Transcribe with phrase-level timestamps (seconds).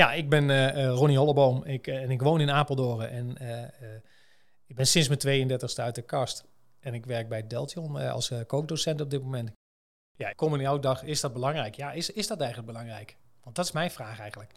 [0.00, 3.08] Ja, ik ben uh, Ronnie Holleboom ik, en ik woon in Apeldoorn.
[3.08, 3.28] En
[4.66, 6.44] ik ben sinds mijn 32e uit de kast.
[6.78, 9.50] En ik werk bij Deltion als kookdocent op dit moment.
[10.16, 11.74] Ja, coming out dag, is dat belangrijk?
[11.74, 13.16] Ja, is, is dat eigenlijk belangrijk?
[13.42, 14.52] Want dat is mijn vraag eigenlijk.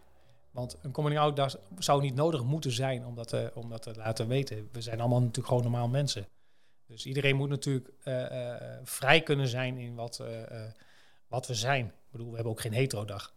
[0.51, 3.93] Want een coming out dag zou niet nodig moeten zijn om dat, om dat te
[3.95, 4.69] laten weten.
[4.71, 6.27] We zijn allemaal natuurlijk gewoon normaal mensen.
[6.87, 7.93] Dus iedereen moet natuurlijk
[8.83, 10.23] vrij kunnen zijn in wat,
[11.27, 11.85] wat we zijn.
[11.85, 13.33] Ik bedoel, we hebben ook geen hetero-dag.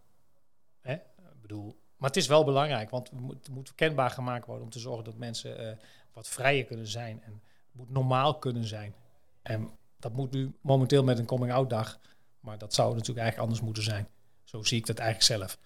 [0.81, 0.93] Hè?
[0.93, 4.79] Ik bedoel, maar het is wel belangrijk, want het moet, kenbaar gemaakt worden om te
[4.79, 5.73] zorgen dat mensen uh,
[6.13, 8.95] wat vrijer kunnen zijn en moet normaal kunnen zijn.
[9.43, 12.01] En dat moet nu momenteel met een coming-out dag,
[12.41, 14.09] maar dat zou natuurlijk eigenlijk anders moeten zijn.
[14.45, 15.59] Zo zie ik dat eigenlijk zelf.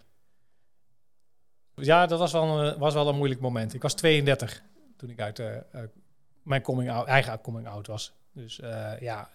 [1.74, 3.74] Ja, dat was wel een, was wel een moeilijk moment.
[3.74, 4.62] Ik was 32
[4.96, 5.56] toen ik uit uh,
[6.42, 8.12] mijn coming out, eigen coming out was.
[8.32, 8.56] Dus
[9.00, 9.30] ja,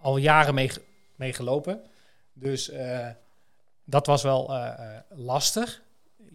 [0.00, 0.70] al jaren mee,
[1.16, 1.84] mee gelopen.
[2.32, 2.72] Dus
[3.84, 4.52] dat was wel
[5.08, 5.83] lastig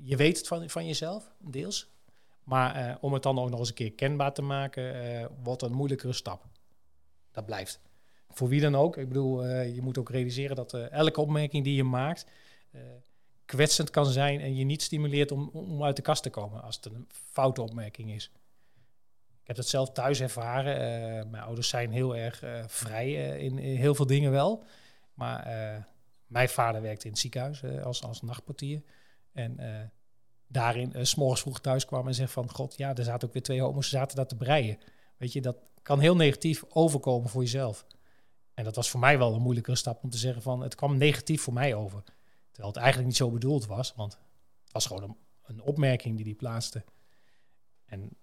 [0.02, 1.90] je weet het van, van jezelf, deels.
[2.50, 5.62] Maar eh, om het dan ook nog eens een keer kenbaar te maken, uh, wordt
[5.62, 6.46] een moeilijkere stap.
[7.32, 7.80] Dat blijft.
[8.30, 8.98] Voor wie dan ook.
[8.98, 12.26] Ik bedoel, uh, je moet ook realiseren dat elke opmerking die je maakt
[13.46, 16.76] kwetsend kan zijn en je niet stimuleert om, om uit de kast te komen als
[16.76, 18.32] het een foute opmerking is.
[19.42, 21.30] Ik heb dat zelf thuis ervaren.
[21.30, 24.64] mijn ouders zijn heel erg vrij in, in, heel veel dingen wel.
[25.14, 25.48] Maar
[26.28, 28.82] mijn vader werkte in het ziekenhuis als, als nachtportier.
[29.32, 29.82] En uh,
[30.48, 32.52] daarin uh, s'morgens vroeg thuis kwam en zegt van...
[32.52, 34.78] God, ja, er zaten ook weer twee homo's, zaten dat te breien.
[35.18, 37.86] Weet je, dat kan heel negatief overkomen voor jezelf.
[38.54, 40.62] En dat was voor mij wel een moeilijkere stap om te zeggen van...
[40.62, 42.04] Het kwam negatief voor mij over.
[42.52, 44.14] Terwijl het eigenlijk niet zo bedoeld was, want
[44.64, 46.84] het was gewoon een, een opmerking die die plaatste.
[47.86, 48.18] En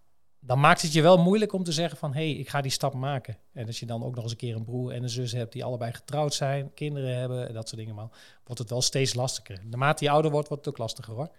[0.47, 2.13] dan maakt het je wel moeilijk om te zeggen van...
[2.13, 3.37] hé, hey, ik ga die stap maken.
[3.53, 5.53] En als je dan ook nog eens een keer een broer en een zus hebt...
[5.53, 7.95] die allebei getrouwd zijn, kinderen hebben en dat soort dingen...
[7.95, 8.09] Maar,
[8.45, 9.59] wordt het wel steeds lastiger.
[9.65, 11.31] Naarmate je ouder wordt, wordt het ook lastiger hoor.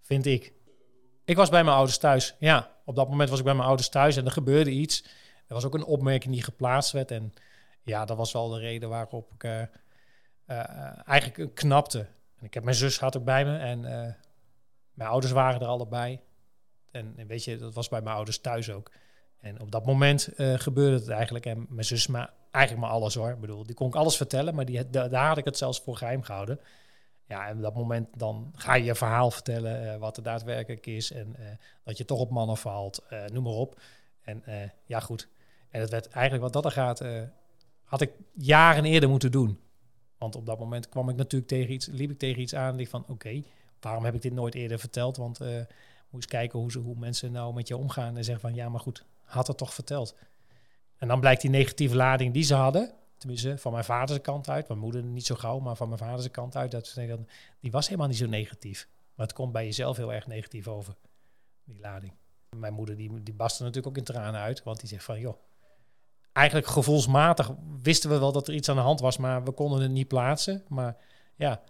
[0.00, 0.52] Vind ik.
[1.24, 2.34] Ik was bij mijn ouders thuis.
[2.38, 5.04] Ja, op dat moment was ik bij mijn ouders thuis en er gebeurde iets.
[5.46, 7.10] Er was ook een opmerking die geplaatst werd.
[7.10, 7.32] En
[7.82, 9.60] ja, dat was wel de reden waarop ik uh,
[10.46, 11.98] uh, eigenlijk knapte.
[12.38, 14.12] En ik heb mijn zus had ook bij me en uh,
[14.92, 16.20] mijn ouders waren er allebei.
[16.92, 18.90] En, en, weet je, dat was bij mijn ouders thuis ook.
[19.40, 21.46] En op dat moment uh, gebeurde het eigenlijk.
[21.46, 23.30] En mijn zus, maar eigenlijk maar alles hoor.
[23.30, 25.96] Ik bedoel, die kon ik alles vertellen, maar die, daar had ik het zelfs voor
[25.96, 26.60] geheim gehouden.
[27.26, 30.86] Ja, en op dat moment dan ga je je verhaal vertellen, uh, wat er daadwerkelijk
[30.86, 31.12] is.
[31.12, 31.46] En uh,
[31.84, 33.80] dat je toch op mannen valt, noem maar op.
[34.22, 34.42] En
[34.84, 35.28] ja, goed.
[35.70, 37.02] En het werd eigenlijk wat dat er gaat,
[37.82, 39.60] had ik jaren eerder moeten doen.
[40.18, 42.76] Want op dat moment kwam ik natuurlijk tegen iets, liep ik tegen iets aan.
[42.76, 43.42] Die van, oké,
[43.80, 45.16] waarom heb ik dit nooit eerder verteld?
[45.16, 45.40] Want
[46.20, 48.80] eens kijken hoe, ze, hoe mensen nou met je omgaan en zeggen van ja, maar
[48.80, 50.16] goed, had het toch verteld.
[50.96, 54.68] En dan blijkt die negatieve lading die ze hadden, tenminste van mijn vaders kant uit,
[54.68, 56.96] mijn moeder niet zo gauw, maar van mijn vaders kant uit, dat
[57.60, 58.88] die was helemaal niet zo negatief.
[59.14, 60.94] Maar het komt bij jezelf heel erg negatief over,
[61.64, 62.12] die lading.
[62.56, 65.36] Mijn moeder die, die barstte natuurlijk ook in tranen uit, want die zegt van joh,
[66.32, 67.50] eigenlijk gevoelsmatig
[67.82, 70.08] wisten we wel dat er iets aan de hand was, maar we konden het niet
[70.08, 70.64] plaatsen.
[70.68, 70.96] Maar
[71.36, 71.62] ja,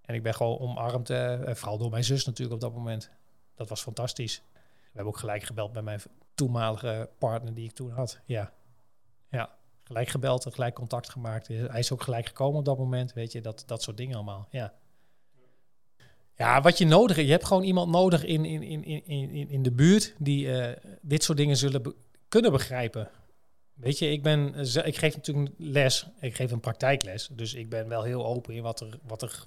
[0.00, 3.10] en ik ben gewoon omarmd, uh, vooral door mijn zus natuurlijk op dat moment
[3.54, 4.42] dat was fantastisch.
[4.52, 4.60] We
[4.92, 6.00] hebben ook gelijk gebeld bij mijn
[6.34, 8.20] toenmalige partner die ik toen had.
[8.24, 8.52] Ja,
[9.28, 9.54] ja.
[9.82, 11.48] gelijk gebeld en gelijk contact gemaakt.
[11.48, 14.48] Hij is ook gelijk gekomen op dat moment, weet je, dat, dat soort dingen allemaal.
[14.50, 14.74] Ja.
[16.36, 19.62] Ja, wat je nodig hebt, je hebt gewoon iemand nodig in, in, in, in, in
[19.62, 21.94] de buurt die uh, dit soort dingen zullen
[22.28, 23.10] kunnen begrijpen.
[23.74, 24.54] Weet je, ik, ben,
[24.84, 28.62] ik geef natuurlijk les, ik geef een praktijkles, dus ik ben wel heel open in
[28.62, 29.44] wat er, wat er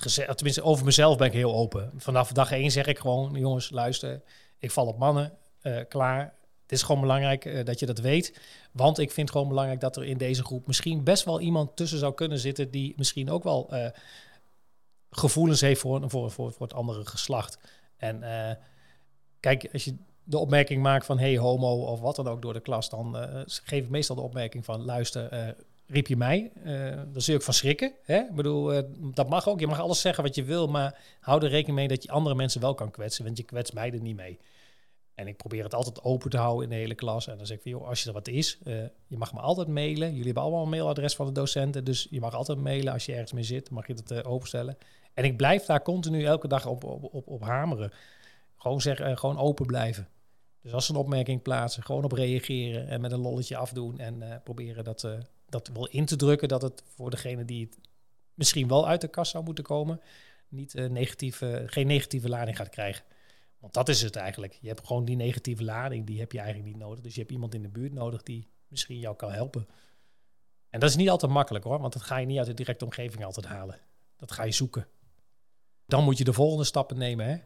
[0.00, 1.92] gezegd, tenminste over mezelf ben ik heel open.
[1.96, 4.22] Vanaf dag één zeg ik gewoon, jongens, luister,
[4.58, 6.34] ik val op mannen, uh, klaar.
[6.62, 8.40] Het is gewoon belangrijk uh, dat je dat weet.
[8.72, 11.98] Want ik vind gewoon belangrijk dat er in deze groep misschien best wel iemand tussen
[11.98, 13.70] zou kunnen zitten die misschien ook wel
[15.10, 17.58] gevoelens heeft voor, voor, voor, voor het andere geslacht.
[17.96, 18.24] En
[19.40, 22.60] kijk, als je de opmerking maakt van hey homo of wat dan ook door de
[22.60, 25.54] klas, dan geef ik meestal de opmerking van luister,
[25.86, 26.50] riep je mij.
[26.56, 27.92] Uh, daar zul je ook van schrikken.
[28.02, 28.18] Hè?
[28.18, 28.80] Ik bedoel, uh,
[29.14, 29.60] dat mag ook.
[29.60, 32.34] Je mag alles zeggen wat je wil, maar hou er rekening mee dat je andere
[32.34, 34.38] mensen wel kan kwetsen, want je kwetst mij er niet mee.
[35.14, 37.26] En ik probeer het altijd open te houden in de hele klas.
[37.26, 39.40] En dan zeg ik van, joh, als je er wat is, uh, je mag me
[39.40, 40.08] altijd mailen.
[40.08, 43.12] Jullie hebben allemaal een mailadres van de docenten, dus je mag altijd mailen als je
[43.12, 43.70] ergens mee zit.
[43.70, 44.76] mag je dat openstellen.
[45.14, 47.92] En ik blijf daar continu elke dag op, op, op, op hameren.
[48.56, 50.08] Gewoon zeggen, gewoon open blijven.
[50.62, 54.40] Dus als ze een opmerking plaatsen, gewoon op reageren en met een lolletje afdoen en
[54.44, 55.08] proberen dat
[55.48, 57.78] dat wel in te drukken dat het voor degene die het
[58.34, 60.00] misschien wel uit de kast zou moeten komen,
[60.48, 63.04] niet uh, negatieve, geen negatieve lading gaat krijgen.
[63.58, 64.58] Want dat is het eigenlijk.
[64.60, 67.00] Je hebt gewoon die negatieve lading, die heb je eigenlijk niet nodig.
[67.00, 69.66] Dus je hebt iemand in de buurt nodig die misschien jou kan helpen.
[70.70, 72.84] En dat is niet altijd makkelijk hoor, want dat ga je niet uit de directe
[72.84, 73.78] omgeving altijd halen.
[74.16, 74.86] Dat ga je zoeken.
[75.86, 77.26] Dan moet je de volgende stappen nemen.
[77.26, 77.36] Hè?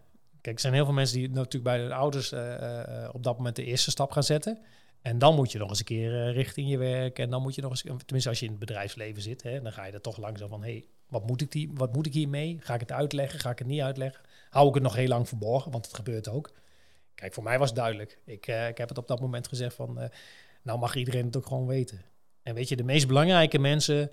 [0.41, 3.56] Kijk, er zijn heel veel mensen die natuurlijk bij hun ouders uh, op dat moment
[3.56, 4.58] de eerste stap gaan zetten.
[5.02, 7.19] En dan moet je nog eens een keer richting je werk.
[7.19, 9.73] En dan moet je nog eens, tenminste als je in het bedrijfsleven zit, hè, dan
[9.73, 12.12] ga je er toch langzaam van, hé, hey, wat, moet ik die, wat moet ik
[12.12, 12.58] hiermee?
[12.61, 13.41] Ga ik het uitleggen?
[13.41, 14.20] Ga ik het niet uitleggen?
[14.50, 15.73] Hou ik het nog heel lang verborgen?
[15.73, 16.52] Want het gebeurt ook.
[17.14, 18.19] Kijk, voor mij was het duidelijk.
[18.25, 20.08] Ik, uh, ik heb het op dat moment gezegd van, uh,
[20.62, 22.05] nou mag iedereen het ook gewoon weten.
[22.43, 24.11] En weet je, de meest belangrijke mensen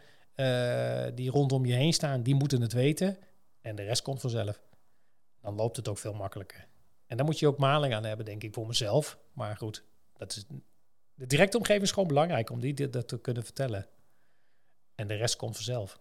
[1.15, 3.17] die rondom je heen staan, die moeten het weten.
[3.61, 4.61] En de rest komt vanzelf.
[5.41, 6.67] Dan loopt het ook veel makkelijker.
[7.05, 9.17] En daar moet je ook maling aan hebben, denk ik, voor mezelf.
[9.33, 10.45] Maar goed, dat is,
[11.17, 13.87] de directe omgeving is gewoon belangrijk om die dat te kunnen vertellen.
[14.95, 15.99] En de rest komt vanzelf.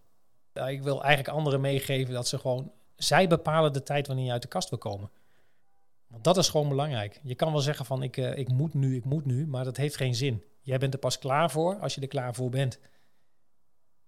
[0.52, 2.72] ik wil eigenlijk anderen meegeven dat ze gewoon...
[2.96, 5.10] Zij bepalen de tijd wanneer je uit de kast wil komen.
[6.06, 7.20] Want dat is gewoon belangrijk.
[7.22, 9.76] Je kan wel zeggen van ik, uh, ik moet nu, ik moet nu, maar dat
[9.76, 10.44] heeft geen zin.
[10.60, 12.78] Jij bent er pas klaar voor als je er klaar voor bent.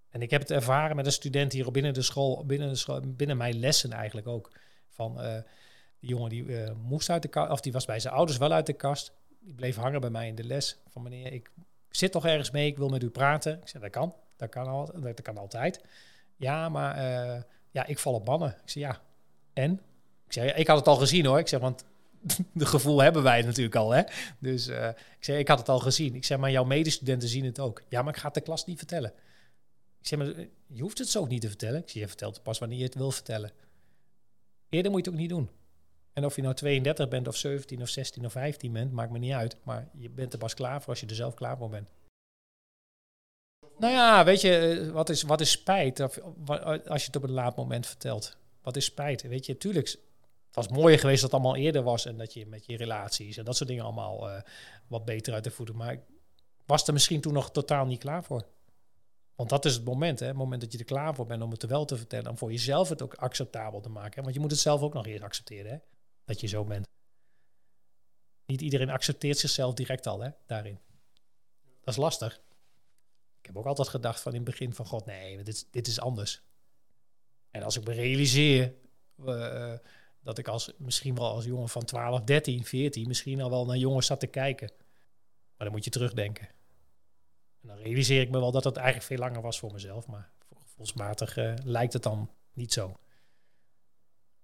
[0.08, 3.00] En ik heb het ervaren met een student hier binnen de school, binnen, de school,
[3.06, 4.52] binnen mijn lessen eigenlijk ook.
[4.88, 5.34] Van uh,
[5.99, 8.52] die jongen die uh, moest uit de kast, of die was bij zijn ouders wel
[8.52, 9.12] uit de kast.
[9.38, 10.79] Die bleef hangen bij mij in de les.
[10.88, 11.50] Van meneer, ik
[11.90, 13.61] zit toch ergens mee, ik wil met u praten.
[13.61, 15.81] Ik zei, dat kan, dat kan, al, dat kan altijd.
[16.37, 17.02] Ja, maar
[17.70, 18.56] ja, ik val op mannen.
[18.62, 19.00] Ik zei, ja,
[19.52, 19.81] en?
[20.26, 21.38] Ik zei, ik had het al gezien hoor.
[21.38, 21.85] Ik zeg, want
[22.52, 23.90] de gevoel hebben wij natuurlijk al.
[23.90, 24.02] Hè?
[24.38, 26.14] Dus uh, ik zei, ik had het al gezien.
[26.14, 27.82] Ik zeg, maar jouw medestudenten zien het ook.
[27.88, 29.12] Ja, maar ik ga het de klas niet vertellen.
[30.00, 31.81] Ik zeg, maar je hoeft het zo ook niet te vertellen.
[31.81, 33.50] Ik zeg, je vertelt het pas wanneer je het wil vertellen.
[34.69, 35.50] Eerder moet je het ook niet doen.
[36.19, 39.19] En of je nou 32 bent of 17 of 16 of 15 bent, maakt me
[39.19, 39.56] niet uit.
[39.62, 41.91] Maar je bent er pas klaar voor als je er zelf klaar voor bent.
[43.79, 46.19] Nou ja, weet je, eh, wat is, wat is spijt of,
[46.87, 48.37] als je het op een laat moment vertelt?
[48.62, 49.23] Wat is spijt?
[49.23, 49.99] Weet je, tuurlijk
[50.53, 53.44] was mooier geweest dat het allemaal eerder was en dat je met je relaties en
[53.44, 54.41] dat soort dingen allemaal uh,
[54.87, 55.76] wat beter uit de voeten.
[55.76, 56.00] Maar
[56.67, 58.47] was er misschien toen nog totaal niet klaar voor.
[59.35, 60.26] Want dat is het moment, hè?
[60.26, 62.31] het moment dat je er klaar voor bent om het wel te vertellen.
[62.31, 64.23] Om voor jezelf het ook acceptabel te maken.
[64.23, 65.79] Want je moet het zelf ook nog eerst accepteren, hè?
[66.29, 66.87] Dat je zo bent.
[68.47, 70.81] Niet iedereen accepteert zichzelf direct al hè, daarin.
[71.81, 72.41] Dat is lastig.
[73.39, 76.01] Ik heb ook altijd gedacht van in het begin van God, nee, dit, dit is
[76.01, 76.43] anders.
[77.51, 78.75] En als ik me realiseer
[79.17, 79.75] uh,
[80.21, 83.77] dat ik als, misschien wel als jongen van 12, 13, 14 misschien al wel naar
[83.77, 84.71] jongens zat te kijken.
[85.57, 86.49] Maar dan moet je terugdenken.
[87.61, 90.07] En dan realiseer ik me wel dat het eigenlijk veel langer was voor mezelf.
[90.07, 92.99] Maar gevoelsmatig uh, lijkt het dan niet zo.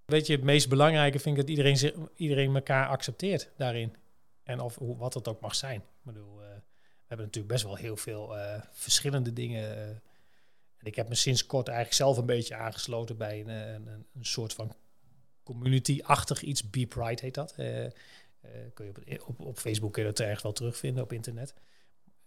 [0.04, 3.96] Weet je, het meest belangrijke vind ik dat iedereen, iedereen elkaar accepteert daarin.
[4.42, 5.80] En of hoe, wat het ook mag zijn.
[5.80, 9.76] Ik bedoel, uh, we hebben natuurlijk best wel heel veel uh, verschillende dingen.
[10.76, 14.24] en ik heb me sinds kort eigenlijk zelf een beetje aangesloten bij een, een, een
[14.24, 14.76] soort van
[15.42, 16.70] community-achtig iets.
[16.70, 17.54] Be Pride heet dat.
[18.74, 21.54] Kun je op, op, op, Facebook kun je dat ergens wel terugvinden op internet.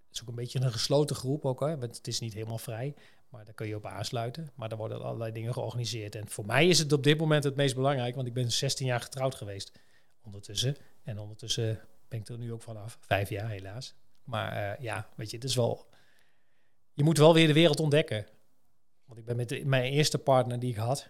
[0.08, 2.58] Het is ook een beetje een gesloten groep ook, hè, want het is niet helemaal
[2.58, 2.94] vrij.
[3.30, 4.52] Maar daar kun je op aansluiten.
[4.56, 6.16] Maar daar worden allerlei dingen georganiseerd.
[6.16, 8.86] En voor mij is het op dit moment het meest belangrijk, want ik ben 16
[8.86, 9.72] jaar getrouwd geweest
[10.22, 10.76] ondertussen.
[11.04, 12.98] En ondertussen ben ik er nu ook vanaf.
[13.02, 13.96] Vijf jaar helaas.
[14.24, 15.90] Maar uh, ja, weet je, het is wel...
[16.94, 18.28] Je moet wel weer de wereld ontdekken.
[19.06, 21.10] Want ik ben met mijn eerste partner die ik had,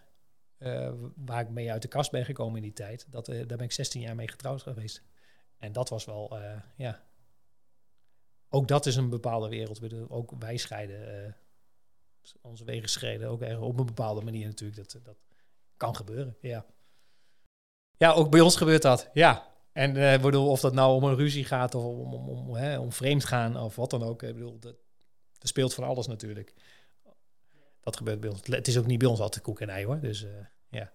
[0.59, 3.57] uh, waar ik mee uit de kast ben gekomen in die tijd, dat, uh, daar
[3.57, 5.01] ben ik 16 jaar mee getrouwd geweest.
[5.57, 6.37] En dat was wel,
[6.75, 7.03] ja.
[8.49, 10.09] Ook dat is een bepaalde wereld.
[10.09, 11.35] Ook wij scheiden,
[12.41, 14.77] onze wegen scheiden ook op een bepaalde manier natuurlijk.
[14.77, 15.17] Dat, dat
[15.77, 16.65] kan gebeuren, ja.
[17.97, 19.55] Ja, ook bij ons gebeurt dat, ja.
[19.71, 22.79] En ik bedoel, of dat nou om een ruzie gaat of om, om, om, hè,
[22.79, 24.23] om vreemd gaan of wat dan ook.
[24.23, 24.75] Ik bedoel, dat,
[25.39, 26.53] speelt van alles natuurlijk
[27.87, 28.41] dat gebeurt bij ons.
[28.43, 29.99] Het is ook niet bij ons altijd koek en ei hoor.
[29.99, 30.29] Dus uh,
[30.69, 30.91] ja.